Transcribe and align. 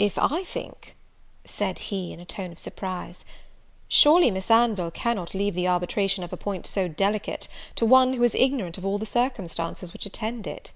"If 0.00 0.18
I 0.18 0.42
think!" 0.42 0.96
said 1.44 1.78
he, 1.78 2.12
in 2.12 2.18
a 2.18 2.24
tone 2.24 2.50
of 2.50 2.58
surprise; 2.58 3.24
"surely 3.86 4.28
Miss 4.32 4.50
Anville 4.50 4.90
cannot 4.90 5.32
leave 5.32 5.54
the 5.54 5.68
arbitration 5.68 6.24
of 6.24 6.32
a 6.32 6.36
point 6.36 6.66
so 6.66 6.88
delicate 6.88 7.46
to 7.76 7.86
one 7.86 8.14
who 8.14 8.24
is 8.24 8.34
ignorant 8.34 8.78
of 8.78 8.84
all 8.84 8.98
the 8.98 9.06
circumstances 9.06 9.92
which 9.92 10.06
attend 10.06 10.48
it?" 10.48 10.72